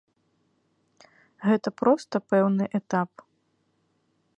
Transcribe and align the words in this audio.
Гэта 1.49 1.69
проста 1.83 2.15
пэўны 2.33 2.63
этап. 2.81 3.11